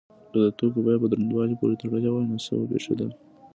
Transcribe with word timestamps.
که 0.31 0.37
د 0.45 0.47
توکو 0.57 0.79
بیه 0.85 0.97
په 1.01 1.07
دروندوالي 1.11 1.55
پورې 1.59 1.79
تړلی 1.81 2.09
وای 2.11 2.25
نو 2.29 2.37
څه 2.45 2.51
به 2.59 2.65
پیښیدل؟ 2.71 3.09